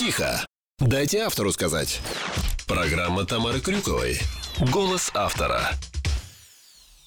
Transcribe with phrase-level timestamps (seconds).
[0.00, 0.46] Тихо.
[0.78, 2.00] Дайте автору сказать.
[2.66, 4.16] Программа Тамары Крюковой.
[4.72, 5.72] Голос автора.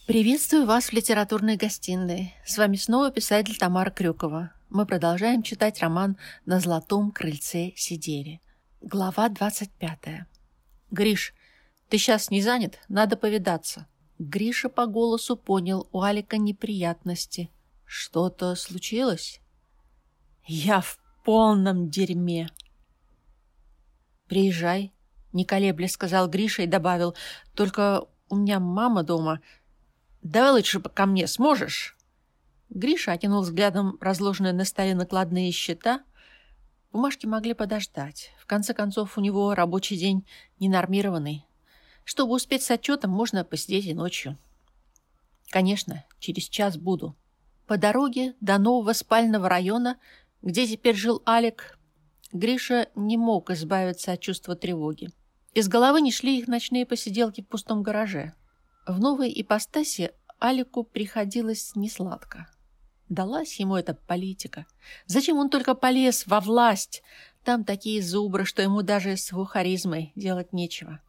[0.06, 2.36] Приветствую вас в литературной гостиной.
[2.46, 4.52] С вами снова писатель Тамара Крюкова.
[4.70, 8.42] Мы продолжаем читать роман «На золотом крыльце сидели».
[8.80, 10.28] Глава 25.
[10.92, 11.34] «Гриш,
[11.90, 12.78] ты сейчас не занят?
[12.90, 13.88] Надо повидаться».
[14.20, 17.50] Гриша по голосу понял у Алика неприятности.
[17.86, 19.42] «Что-то случилось?»
[20.46, 22.52] «Я в полном дерьме».
[24.34, 24.92] «Приезжай»,—
[25.32, 27.14] не колебля сказал Гриша и добавил.
[27.54, 29.42] «Только у меня мама дома.
[30.24, 31.96] Давай лучше ко мне сможешь?»
[32.72, 36.02] Гриша окинул взглядом разложенные на столе накладные счета.
[36.92, 38.32] Бумажки могли подождать.
[38.40, 40.26] В конце концов, у него рабочий день
[40.60, 41.46] ненормированный.
[42.04, 44.40] Чтобы успеть с отчетом, можно посидеть и ночью.
[45.52, 47.16] Конечно, через час буду.
[47.68, 50.00] По дороге до нового спального района,
[50.42, 51.78] где теперь жил Алик,
[52.34, 55.12] Гриша не мог избавиться от чувства тревоги.
[55.54, 58.34] Из головы не шли их ночные посиделки в пустом гараже.
[58.88, 62.50] В новой ипостаси Алику приходилось несладко.
[63.08, 64.66] Далась ему эта политика.
[65.06, 67.04] Зачем он только полез во власть?
[67.44, 71.02] Там такие зубры, что ему даже с его харизмой делать нечего.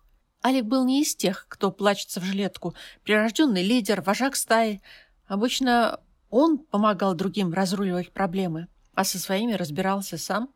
[0.44, 2.75] Алик был не из тех, кто плачется в жилетку.
[3.03, 4.83] Прирожденный лидер, вожак стаи.
[5.27, 10.50] Обычно он помогал другим разруливать проблемы, а со своими разбирался сам.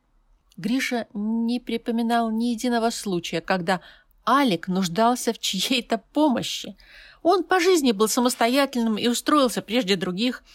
[0.58, 3.80] Гриша не припоминал ни единого случая, когда
[4.26, 6.76] Алик нуждался в чьей-то помощи.
[7.22, 10.44] Он по жизни был самостоятельным и устроился прежде других–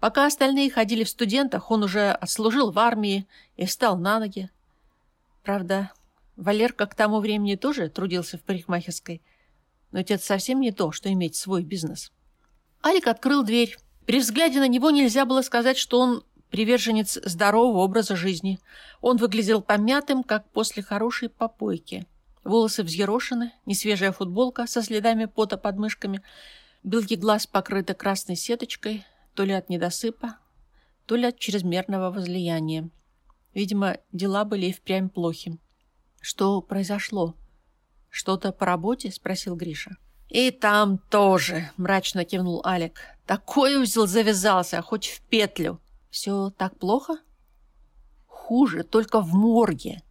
[0.00, 4.50] Пока остальные ходили в студентах, он уже отслужил в армии и встал на ноги.
[5.42, 5.90] Правда,
[6.36, 9.22] Валерка к тому времени тоже трудился в парикмахерской.
[9.92, 12.12] Но это совсем не то, что иметь свой бизнес.
[12.84, 13.78] Алик открыл дверь.
[14.04, 18.58] При взгляде на него нельзя было сказать, что он приверженец здорового образа жизни.
[19.00, 22.06] Он выглядел помятым, как после хорошей попойки.
[22.44, 26.22] Волосы взъерошены, несвежая футболка со следами пота под мышками,
[26.82, 29.04] белки глаз покрыты красной сеточкой–
[29.36, 30.38] то ли от недосыпа,
[31.04, 32.88] то ли от чрезмерного возлияния.
[33.54, 35.58] Видимо, дела были и впрямь плохи.
[36.20, 37.36] «Что произошло?
[38.08, 39.96] Что-то по работе?»– спросил Гриша.
[40.28, 43.00] «И там тоже»,– мрачно кивнул Алик.
[43.26, 45.80] «Такой узел завязался, хоть в петлю».
[46.10, 47.18] «Все так плохо?»
[48.26, 50.02] «Хуже, только в морге.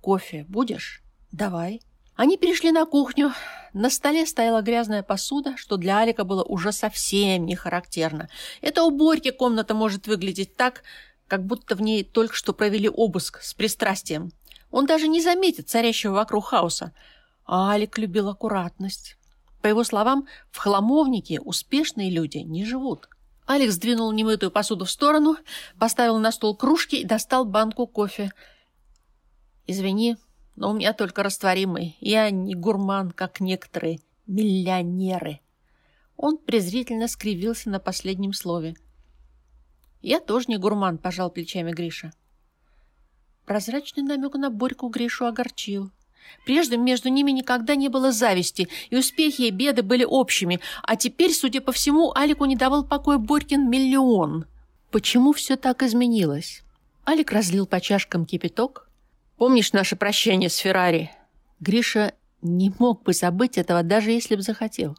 [0.00, 1.02] Кофе будешь?»
[1.32, 1.80] «Давай».
[2.16, 3.32] Они перешли на кухню.
[3.74, 8.30] На столе стояла грязная посуда, что для Алика было уже совсем не характерно.
[8.62, 10.82] Это у Борьки комната может выглядеть так,
[11.28, 14.32] как будто в ней только что провели обыск с пристрастием.
[14.70, 16.94] Он даже не заметит царящего вокруг хаоса.
[17.44, 19.16] А Алик любил аккуратность.
[19.60, 23.08] По его словам, в хламовнике успешные люди не живут.
[23.46, 25.36] Алекс сдвинул немытую посуду в сторону,
[25.78, 28.32] поставил на стол кружки и достал банку кофе.
[29.66, 30.16] «Извини,
[30.56, 31.96] но у меня только растворимый.
[32.00, 35.40] Я не гурман, как некоторые миллионеры.
[36.16, 38.74] Он презрительно скривился на последнем слове.
[40.00, 42.12] Я тоже не гурман, пожал плечами Гриша.
[43.44, 45.90] Прозрачный намек на Борьку Гришу огорчил.
[46.44, 51.32] Прежде между ними никогда не было зависти, и успехи и беды были общими, а теперь,
[51.32, 54.46] судя по всему, Алику не давал покоя Борькин миллион.
[54.90, 56.62] Почему все так изменилось?
[57.06, 58.86] Алик разлил по чашкам кипяток,
[59.36, 61.10] Помнишь наше прощание с Феррари?
[61.60, 64.96] Гриша не мог бы забыть этого, даже если бы захотел.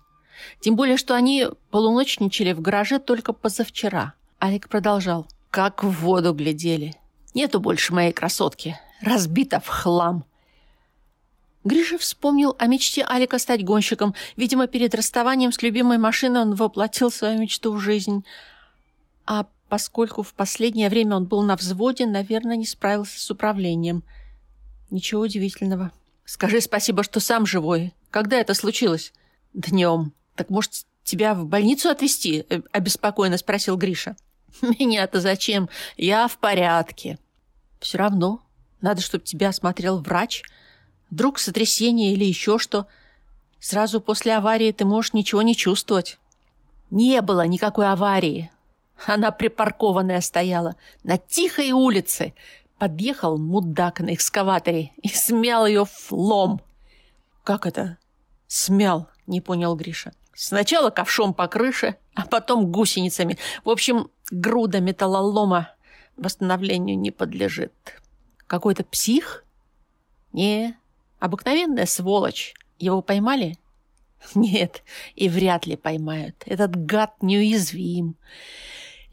[0.60, 4.14] Тем более, что они полуночничали в гараже только позавчера.
[4.42, 5.26] Алик продолжал.
[5.50, 6.96] Как в воду глядели.
[7.34, 8.80] Нету больше моей красотки.
[9.02, 10.24] Разбита в хлам.
[11.68, 14.16] Гриша вспомнил о мечте Алика стать гонщиком.
[14.36, 18.26] Видимо, перед расставанием с любимой машиной он воплотил свою мечту в жизнь.
[19.26, 24.04] А поскольку в последнее время он был на взводе, наверное, не справился с управлением–
[24.90, 25.92] Ничего удивительного.
[26.26, 27.94] Скажи спасибо, что сам живой.
[28.10, 29.14] Когда это случилось?
[29.54, 30.14] Днем.
[30.36, 32.46] Так может, тебя в больницу отвезти?
[32.50, 34.16] Э, обеспокоенно спросил Гриша.
[34.62, 35.70] Меня-то зачем?
[35.98, 37.18] Я в порядке.
[37.80, 38.42] Все равно.
[38.82, 40.44] Надо, чтобы тебя осмотрел врач.
[41.10, 42.88] Вдруг сотрясение или еще что.
[43.60, 46.20] Сразу после аварии ты можешь ничего не чувствовать.
[46.90, 48.52] Не было никакой аварии.
[49.06, 52.34] Она припаркованная стояла на тихой улице.
[52.78, 56.62] Подъехал мудак на экскаваторе и смял ее в лом.
[57.44, 57.98] «Как это?»
[58.48, 60.14] «Смял»,— не понял Гриша.
[60.34, 63.38] «Сначала ковшом по крыше, а потом гусеницами.
[63.64, 65.72] В общем, груда металлолома
[66.18, 67.74] восстановлению не подлежит».
[68.46, 69.44] «Какой-то псих?»
[70.34, 70.78] «Не,
[71.20, 72.54] обыкновенная сволочь.
[72.80, 73.58] Его поймали?»
[74.36, 74.84] «Нет,
[75.16, 76.44] и вряд ли поймают.
[76.46, 78.16] Этот гад неуязвим.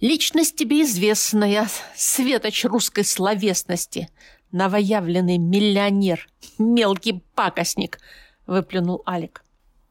[0.00, 4.08] Личность тебе известная, светоч русской словесности.
[4.52, 6.28] новоявленный миллионер,
[6.58, 7.98] мелкий пакостник!»—
[8.46, 9.44] выплюнул Алик.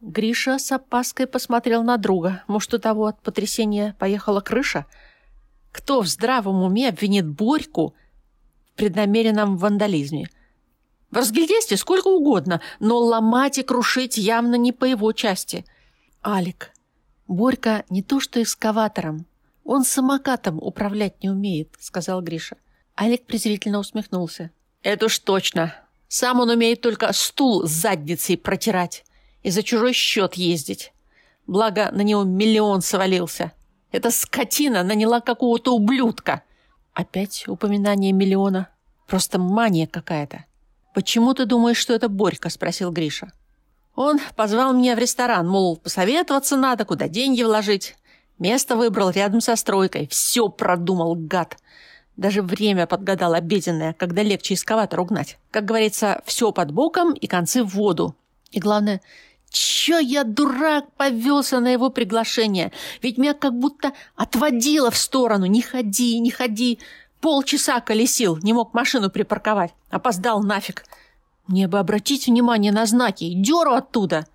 [0.04, 2.44] Гриша с опаской посмотрел на друга.
[2.48, 4.86] Может, у того от потрясения поехала крыша?
[5.72, 7.96] Кто в здравом уме обвинит Борьку
[8.66, 10.28] в преднамеренном вандализме?
[11.14, 15.64] В разгильдействе сколько угодно, но ломать и крушить явно не по его части.
[16.26, 16.72] Алик,
[17.28, 19.28] Борька не то что экскаватором,
[19.64, 22.58] он самокатом управлять не умеет, сказал Гриша.
[23.00, 24.50] Алик презрительно усмехнулся.
[24.82, 25.76] Это уж точно.
[26.08, 29.06] Сам он умеет только стул с задницей протирать
[29.44, 30.94] и за чужой счет ездить.
[31.46, 33.52] Благо, на него миллион свалился.
[33.92, 36.42] Эта скотина наняла какого-то ублюдка.
[36.96, 38.70] Опять упоминание миллиона.
[39.06, 40.46] Просто мания какая-то.
[40.94, 43.32] «Почему ты думаешь, что это Борька?»– спросил Гриша.
[43.96, 47.96] Он позвал меня в ресторан, мол, посоветоваться надо, куда деньги вложить.
[48.40, 50.08] Место выбрал рядом со стройкой.
[50.08, 51.58] Все продумал, гад.
[52.18, 55.38] Даже время подгадал обеденное, когда легче эскаватор угнать.
[55.52, 58.16] Как говорится, все под боком и концы в воду.
[58.52, 59.02] И главное,
[59.50, 62.72] чё я, дурак, повелся на его приглашение?
[63.02, 65.46] Ведь меня как будто отводило в сторону.
[65.46, 66.80] Не ходи, не ходи.
[67.24, 69.74] Полчаса колесил, не мог машину припарковать.
[69.90, 70.84] Опоздал нафиг.
[71.48, 74.28] Мне бы обратить внимание на знаки и дёру оттуда.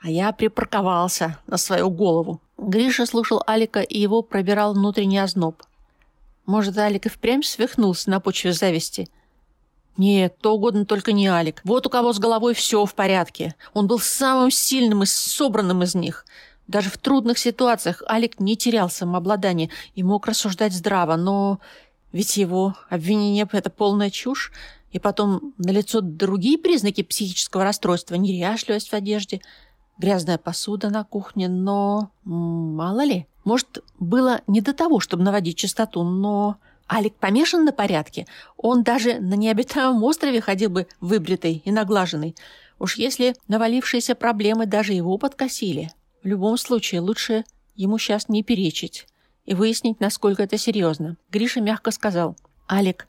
[0.00, 2.40] А я припарковался на свою голову.
[2.56, 5.62] Гриша слушал Алика, и его пробирал внутренний озноб.
[6.44, 9.08] Может, Алик и впрямь свихнулся на почве зависти?
[9.96, 11.60] Нет, то угодно только не Алик.
[11.62, 13.54] Вот у кого с головой все в порядке.
[13.74, 16.26] Он был самым сильным и собранным из них.
[16.66, 21.60] Даже в трудных ситуациях Алик не терял самообладание и мог рассуждать здраво, но
[22.12, 24.52] ведь его обвинение– это полная чушь.
[24.90, 29.40] И потом налицо другие признаки психического расстройства– неряшливость в одежде,
[29.98, 36.02] грязная посуда на кухне, но мало ли– может, было не до того, чтобы наводить чистоту,
[36.02, 36.58] но...
[36.90, 38.26] Алик помешан на порядке.
[38.58, 42.36] Он даже на необитаемом острове ходил бы выбритый и наглаженный.
[42.78, 45.90] Уж если навалившиеся проблемы даже его подкосили.
[46.22, 47.44] В любом случае, лучше
[47.74, 49.06] ему сейчас не перечить
[49.48, 51.16] и выяснить, насколько это серьезно.
[51.30, 52.36] Гриша мягко сказал.
[52.70, 53.06] «Алик,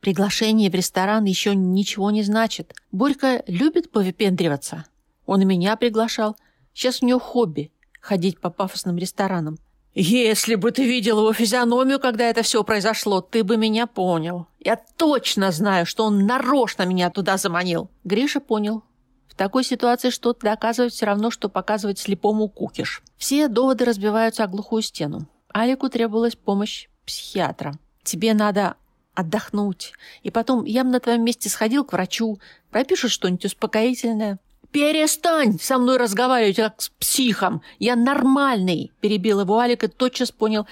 [0.00, 2.74] приглашение в ресторан еще ничего не значит.
[2.92, 4.84] Борька любит повыпендриваться.
[5.24, 6.36] Он и меня приглашал.
[6.74, 7.72] Сейчас у него хобби
[8.02, 9.56] ходить по пафосным ресторанам.
[9.94, 14.48] «Если бы ты видел его физиономию, когда это все произошло, ты бы меня понял.
[14.58, 17.90] Я точно знаю, что он нарочно меня туда заманил».
[18.04, 18.82] Гриша понял.
[19.26, 23.02] В такой ситуации что-то доказывать все равно, что показывать слепому кукиш.
[23.16, 25.28] Все доводы разбиваются о глухую стену.
[25.52, 27.74] Алику требовалась помощь психиатра.
[28.02, 28.76] «Тебе надо
[29.14, 29.92] отдохнуть.
[30.22, 32.38] И потом я бы на твоем месте сходил к врачу,
[32.70, 34.38] пропишет что-нибудь успокоительное.
[34.70, 37.62] «Перестань со мной разговаривать, как с психом!
[37.78, 40.66] Я нормальный!»– перебил его Алик и тотчас понял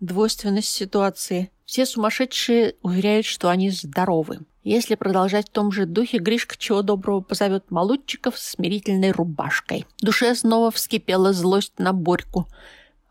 [0.00, 1.50] двойственность ситуации.
[1.64, 4.40] Все сумасшедшие уверяют, что они здоровы.
[4.62, 9.86] Если продолжать в том же духе, Гришка чего доброго позовет молодчиков с смирительной рубашкой.
[10.02, 12.46] В душе снова вскипела злость на Борьку.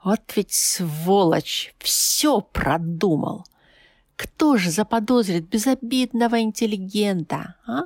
[0.04, 1.74] Вот ведь сволочь!
[1.80, 3.46] Все продумал!
[4.16, 7.84] Кто же заподозрит безобидного интеллигента, а?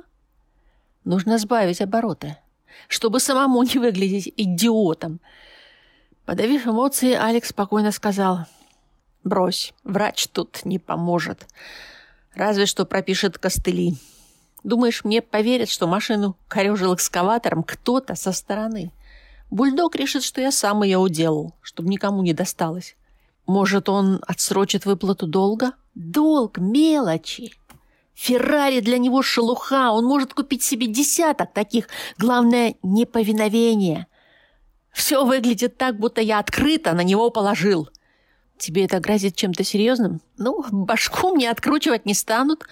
[1.04, 2.36] Нужно сбавить обороты,
[2.88, 5.20] чтобы самому не выглядеть идиотом.
[6.24, 8.46] Подавив эмоции, Алекс спокойно сказал,
[9.22, 11.46] «Брось, врач тут не поможет.
[12.34, 13.96] Разве что пропишет костыли.
[14.64, 18.92] Думаешь, мне поверят, что машину корежил экскаватором кто-то со стороны?
[19.50, 22.96] Бульдог решит, что я сам ее уделал, чтобы никому не досталось.
[23.46, 25.72] Может, он отсрочит выплату долга?
[25.94, 27.52] Долг, мелочи!»
[28.14, 31.88] Феррари для него шелуха, он может купить себе десяток таких.
[32.16, 34.06] Главное, неповиновение.
[34.92, 37.88] Все выглядит так, будто я открыто на него положил.
[38.56, 40.20] Тебе это грозит чем-то серьезным?
[40.38, 42.64] Ну, башку мне откручивать не станут.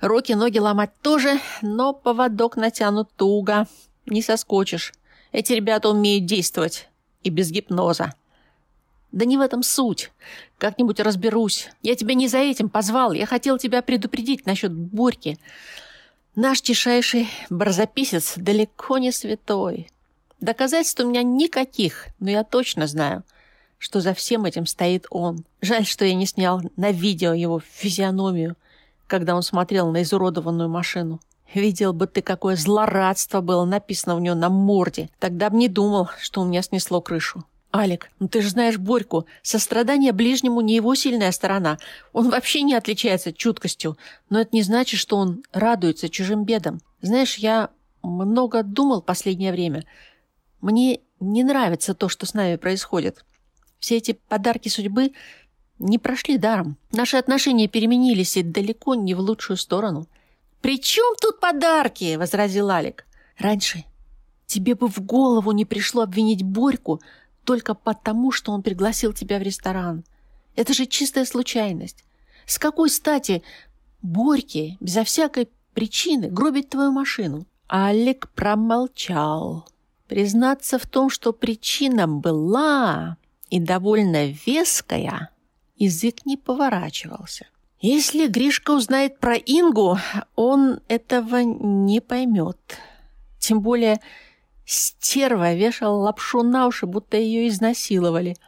[0.00, 3.66] Руки-ноги ломать тоже, но поводок натянут туго.
[4.06, 4.94] Не соскочишь.
[5.34, 6.88] Эти ребята умеют действовать.
[7.24, 8.14] И без гипноза.
[9.10, 10.12] Да не в этом суть.
[10.58, 11.70] Как-нибудь разберусь.
[11.82, 13.10] Я тебя не за этим позвал.
[13.10, 15.36] Я хотел тебя предупредить насчет Борьки.
[16.36, 19.88] Наш тишайший барзаписец далеко не святой.
[20.40, 23.24] Доказательств у меня никаких, но я точно знаю,
[23.78, 25.44] что за всем этим стоит он.
[25.60, 28.54] Жаль, что я не снял на видео его физиономию,
[29.08, 31.18] когда он смотрел на изуродованную машину.
[31.54, 35.08] Видел бы ты, какое злорадство было написано у него на морде.
[35.20, 37.44] Тогда бы не думал, что у меня снесло крышу.
[37.72, 39.26] «Алик, ну ты же знаешь Борьку.
[39.42, 41.78] Сострадание ближнему не его сильная сторона.
[42.12, 43.96] Он вообще не отличается чуткостью.
[44.30, 46.80] Но это не значит, что он радуется чужим бедам.
[47.02, 47.70] Знаешь, я
[48.02, 49.84] много думал последнее время.
[50.60, 53.24] Мне не нравится то, что с нами происходит.
[53.78, 55.12] Все эти подарки судьбы
[55.78, 56.76] не прошли даром.
[56.92, 60.06] Наши отношения переменились и далеко не в лучшую сторону.
[60.64, 63.06] «При чем тут подарки?»– возразил Алик.
[63.36, 63.84] «Раньше
[64.46, 67.02] тебе бы в голову не пришло обвинить Борьку
[67.44, 70.04] только потому, что он пригласил тебя в ресторан.
[70.56, 72.02] Это же чистая случайность.
[72.46, 73.42] С какой стати
[74.00, 79.68] Борьке безо всякой причины гробить твою машину?» Алик промолчал.
[80.08, 83.18] Признаться в том, что причина была
[83.50, 85.28] и довольно веская,
[85.76, 87.48] язык не поворачивался.
[87.86, 89.98] Если Гришка узнает про Ингу,
[90.36, 92.78] он этого не поймет.
[93.38, 94.00] Тем более
[94.64, 98.38] стерва вешала лапшу на уши, будто ее изнасиловали.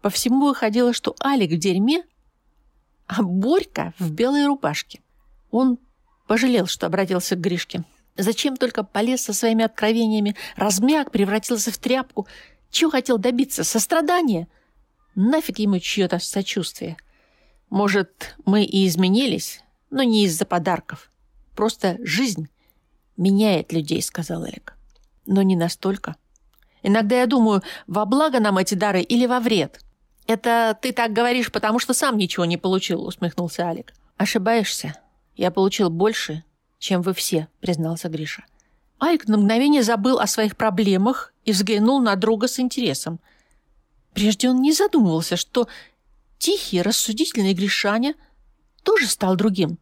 [0.00, 2.02] По всему выходило, что Алик в дерьме,
[3.06, 5.02] а Борька в белой рубашке.
[5.50, 5.78] Он
[6.26, 7.84] пожалел, что обратился к Гришке.
[8.16, 12.26] Зачем только полез со своими откровениями, размяк, превратился в тряпку.
[12.70, 13.64] Чего хотел добиться?
[13.64, 14.48] Сострадания?
[15.14, 16.96] Нафиг ему чье-то сочувствие.
[17.70, 21.10] Может, мы и изменились, но не из-за подарков.
[21.54, 22.48] Просто жизнь
[23.16, 24.74] меняет людей, сказал Эрик.
[25.26, 26.16] Но не настолько.
[26.82, 29.80] Иногда я думаю, во благо нам эти дары или во вред.
[30.26, 33.92] Это ты так говоришь, потому что сам ничего не получил, усмехнулся Алик.
[34.16, 34.94] Ошибаешься.
[35.34, 36.44] Я получил больше,
[36.78, 38.44] чем вы все, признался Гриша.
[39.02, 43.20] Алик на мгновение забыл о своих проблемах и взглянул на друга с интересом.
[44.14, 45.68] Прежде он не задумывался, что
[46.38, 48.14] тихий, рассудительный Гришаня
[48.82, 49.78] тоже стал другим.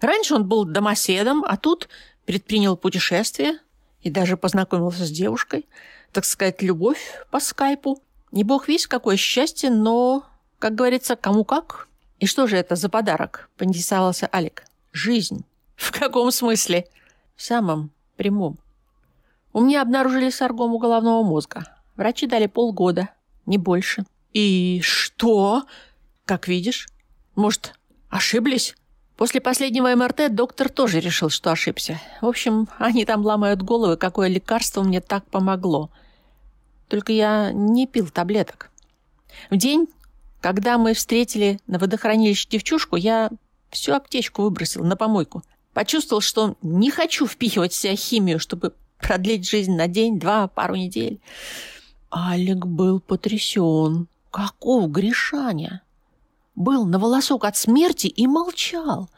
[0.00, 1.88] Раньше он был домоседом, а тут
[2.26, 3.58] предпринял путешествие
[4.02, 5.66] и даже познакомился с девушкой.
[6.12, 7.00] Так сказать, любовь
[7.30, 8.02] по скайпу.
[8.32, 10.24] Не бог весь какое счастье, но,
[10.58, 11.88] как говорится, кому как.
[12.18, 13.50] И что же это за подарок?
[13.56, 14.64] Поинтересовался Алик.
[14.92, 15.44] Жизнь.
[15.76, 16.86] В каком смысле?
[17.36, 18.58] В самом прямом.
[19.52, 21.64] У меня обнаружили саргому головного мозга.
[21.96, 23.08] Врачи дали полгода,
[23.46, 24.04] не больше.
[24.32, 25.64] И что?
[26.24, 26.88] Как видишь.
[27.34, 27.74] Может,
[28.08, 28.74] ошиблись?
[29.16, 32.00] После последнего МРТ доктор тоже решил, что ошибся.
[32.20, 35.90] В общем, они там ломают головы, какое лекарство мне так помогло.
[36.88, 38.70] Только я не пил таблеток.
[39.50, 39.88] В день,
[40.40, 43.30] когда мы встретили на водохранилище девчушку, я
[43.70, 45.42] всю аптечку выбросил на помойку–
[45.76, 50.74] Почувствовал, что не хочу впихивать в себя химию, чтобы продлить жизнь на день, два, пару
[50.74, 51.20] недель.
[52.10, 54.08] Алик был потрясен.
[54.36, 55.80] Каков Гришаня?
[56.54, 59.08] Был на волосок от смерти и молчал.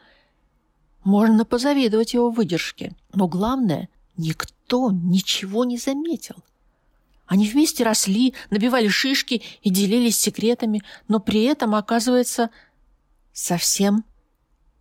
[1.03, 2.95] Можно позавидовать его выдержке.
[3.15, 6.37] Но главное, никто ничего не заметил.
[7.27, 12.51] Они вместе росли, набивали шишки и делились секретами, но при этом, оказывается,
[13.33, 14.05] совсем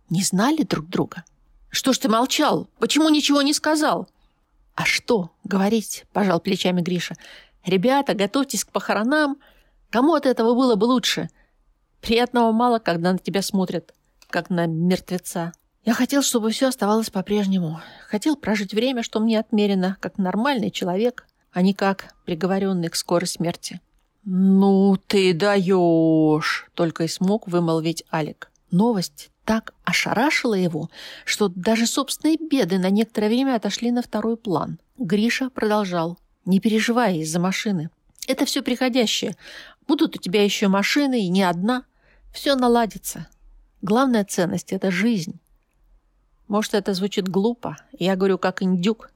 [0.08, 1.24] не знали друг друга.
[1.68, 2.70] «Что ж ты молчал?
[2.78, 4.08] Почему ничего не сказал?»
[4.76, 7.16] «А что говорить?»– пожал плечами Гриша.
[7.64, 9.38] «Ребята, готовьтесь к похоронам.
[9.90, 11.30] Кому от этого было бы лучше?
[12.00, 13.94] Приятного мало, когда на тебя смотрят,
[14.28, 15.52] как на мертвеца.
[15.84, 17.80] Я хотел, чтобы все оставалось по-прежнему.
[18.08, 23.26] Хотел прожить время, что мне отмерено, как нормальный человек, а не как приговоренный к скорой
[23.26, 23.80] смерти».
[24.30, 28.50] «Ну ты даешь!»– только и смог вымолвить Алик.
[28.70, 30.90] Новость так ошарашила его,
[31.24, 34.78] что даже собственные беды на некоторое время отошли на второй план.
[34.98, 36.18] Гриша продолжал.
[36.44, 37.88] «Не переживай из-за машины.
[38.26, 39.36] Это все приходящее.
[39.88, 41.84] Будут у тебя еще машины, и не одна.
[42.32, 43.26] Все наладится.
[43.82, 45.40] Главная ценность– это жизнь.
[46.46, 47.76] Может, это звучит глупо.
[47.98, 49.10] Я говорю, как индюк.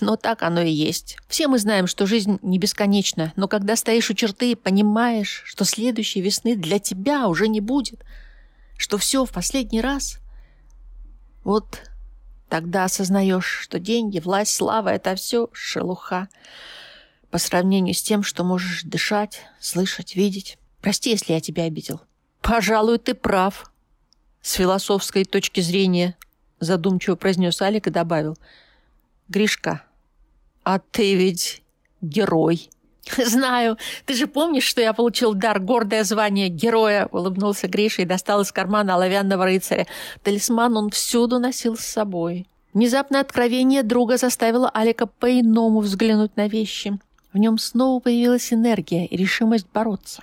[0.00, 1.18] Но так оно и есть.
[1.28, 6.22] Все мы знаем, что жизнь не бесконечна, но когда стоишь у черты, понимаешь, что следующей
[6.22, 8.02] весны для тебя уже не будет–
[8.76, 10.18] что все в последний раз,
[11.42, 11.80] вот
[12.48, 16.28] тогда осознаешь, что деньги, власть, слава— это все шелуха
[17.34, 20.56] по сравнению с тем, что можешь дышать, слышать, видеть.
[20.80, 22.00] Прости, если я тебя обидел.
[22.40, 23.72] Пожалуй, ты прав.
[24.40, 26.16] С философской точки зрения,
[26.60, 28.38] задумчиво произнес Алик и добавил.
[29.26, 29.82] Гришка,
[30.62, 31.64] а ты ведь
[32.00, 32.70] герой.
[33.16, 33.78] «Знаю.
[34.06, 38.52] Ты же помнишь, что я получил дар, гордое звание героя?»— улыбнулся Гриша и достал из
[38.52, 39.88] кармана оловянного рыцаря.
[40.22, 42.46] Талисман он всюду носил с собой.
[42.72, 46.96] Внезапное откровение друга заставило Алика по-иному взглянуть на вещи.
[47.34, 50.22] В нем снова появилась энергия и решимость бороться.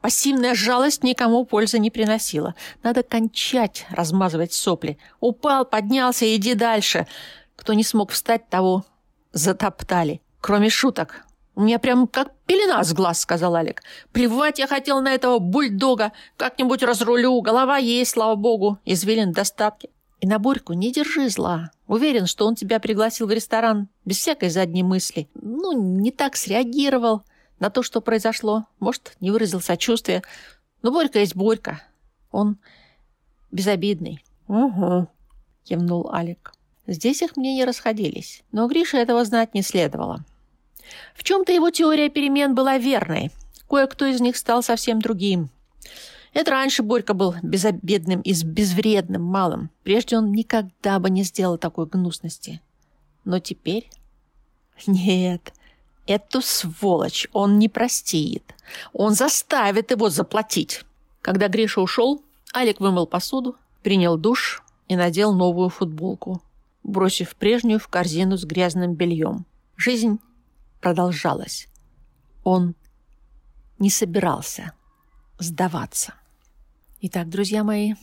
[0.00, 2.56] Пассивная жалость никому пользы не приносила.
[2.82, 4.98] Надо кончать размазывать сопли.
[5.20, 7.06] Упал, поднялся, иди дальше.
[7.54, 8.84] Кто не смог встать, того
[9.32, 10.20] затоптали.
[10.40, 13.82] Кроме шуток, «У меня прям как пелена с глаз»,— сказал Алик.
[14.12, 16.12] «Плевать я хотел на этого бульдога.
[16.36, 17.40] Как-нибудь разрулю.
[17.42, 18.78] Голова есть, слава богу.
[18.84, 19.90] Извилин достатки».
[20.20, 21.70] «И на Борьку не держи зла.
[21.86, 25.28] Уверен, что он тебя пригласил в ресторан без всякой задней мысли.
[25.34, 27.22] Ну, не так среагировал
[27.58, 28.66] на то, что произошло.
[28.80, 30.22] Может, не выразил сочувствия.
[30.82, 31.82] Ну, Борька есть Борька.
[32.30, 32.58] Он
[33.50, 34.24] безобидный.
[34.48, 35.08] Угу,
[35.64, 36.52] кивнул Алик.
[36.86, 40.24] Здесь их мнения расходились, но Грише этого знать не следовало.
[41.14, 43.30] В чем-то его теория перемен была верной.
[43.68, 45.50] Кое-кто из них стал совсем другим.
[46.32, 49.70] Это раньше Борька был безобедным и безвредным малым.
[49.82, 52.60] Прежде он никогда бы не сделал такой гнусности.
[53.24, 53.90] Но теперь...
[54.86, 55.52] Нет,
[56.06, 58.54] эту сволочь он не простит.
[58.92, 60.84] Он заставит его заплатить.
[61.20, 62.22] Когда Гриша ушел,
[62.54, 66.42] Алик вымыл посуду, принял душ и надел новую футболку,
[66.82, 69.44] бросив прежнюю в корзину с грязным бельем.
[69.76, 70.18] Жизнь
[70.80, 71.68] продолжалась.
[72.42, 72.74] Он
[73.78, 74.72] не собирался
[75.38, 76.14] сдаваться.
[77.02, 77.94] Итак, друзья мои,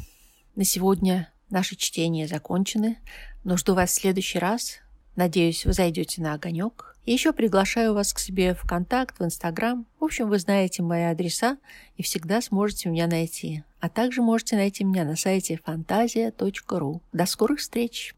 [0.55, 2.97] на сегодня наши чтения закончены,
[3.43, 4.79] но жду вас в следующий раз.
[5.15, 6.95] Надеюсь, вы зайдете на огонек.
[7.05, 9.85] И еще приглашаю вас к себе в контакт, в Инстаграм.
[9.99, 11.57] В общем, вы знаете мои адреса
[11.95, 13.63] и всегда сможете меня найти.
[13.79, 17.03] А также можете найти меня на сайте фантазия.ру.
[17.13, 18.15] До скорых встреч!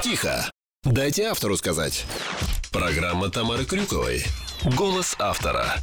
[0.00, 0.48] Тихо!
[0.84, 2.04] Дайте автору сказать.
[2.70, 4.22] Программа Тамары Крюковой.
[4.76, 5.74] Голос автора.